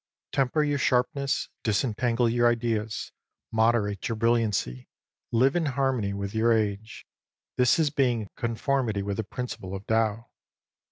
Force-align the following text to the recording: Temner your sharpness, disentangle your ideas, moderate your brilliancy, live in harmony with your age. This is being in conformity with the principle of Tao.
Temner 0.33 0.67
your 0.67 0.79
sharpness, 0.79 1.49
disentangle 1.61 2.27
your 2.27 2.47
ideas, 2.51 3.11
moderate 3.51 4.09
your 4.09 4.15
brilliancy, 4.15 4.87
live 5.31 5.55
in 5.55 5.67
harmony 5.67 6.11
with 6.11 6.33
your 6.33 6.51
age. 6.51 7.05
This 7.55 7.77
is 7.77 7.91
being 7.91 8.21
in 8.21 8.29
conformity 8.35 9.03
with 9.03 9.17
the 9.17 9.23
principle 9.23 9.75
of 9.75 9.85
Tao. 9.85 10.31